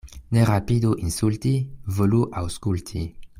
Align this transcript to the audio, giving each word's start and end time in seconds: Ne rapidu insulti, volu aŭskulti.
Ne 0.35 0.45
rapidu 0.49 0.93
insulti, 1.09 1.53
volu 1.99 2.23
aŭskulti. 2.43 3.05